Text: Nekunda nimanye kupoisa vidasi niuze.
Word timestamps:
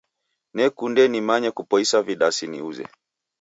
Nekunda 0.55 1.03
nimanye 1.11 1.49
kupoisa 1.57 1.97
vidasi 2.07 2.45
niuze. 2.49 2.85